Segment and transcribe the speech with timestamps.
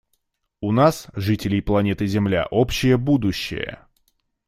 [0.61, 3.85] У нас, жителей планеты Земля, общее будущее.